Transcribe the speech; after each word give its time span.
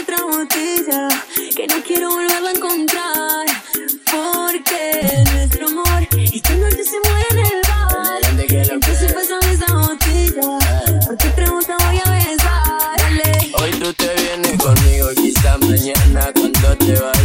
otra 0.00 0.22
botella, 0.22 1.08
que 1.56 1.66
no 1.66 1.82
quiero 1.82 2.10
volverla 2.10 2.50
a 2.50 2.52
encontrar. 2.52 3.46
Porque 4.10 5.24
nuestro 5.32 5.66
amor 5.66 6.08
esta 6.12 6.54
noche 6.54 6.84
se 6.84 6.98
muere 7.04 7.26
en 7.30 7.38
el 7.38 7.60
bar. 7.68 8.20
Entonces 8.70 9.12
pásame 9.12 9.52
esa 9.52 9.74
botella, 9.74 10.58
por 11.06 11.16
tu 11.16 11.28
pregunta 11.34 11.76
voy 11.86 12.00
a 12.04 12.10
besar. 12.10 12.96
Dale. 12.98 13.52
Hoy 13.54 13.70
tú 13.80 13.92
te 13.94 14.14
vienes 14.14 14.62
conmigo, 14.62 15.08
quizá 15.16 15.58
mañana 15.58 16.32
cuando 16.34 16.76
te 16.76 16.92
vayas 16.92 17.17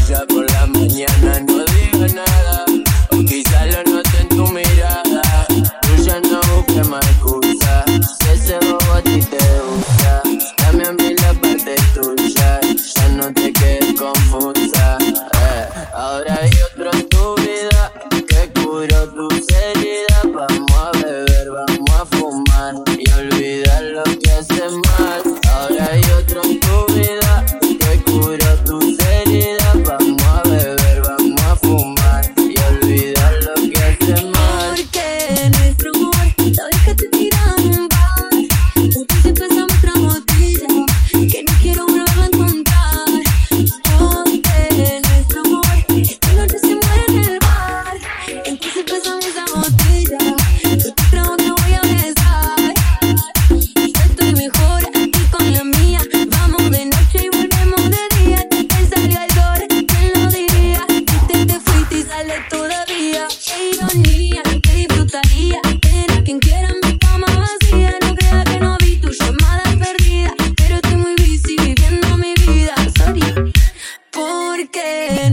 again. 74.64 75.33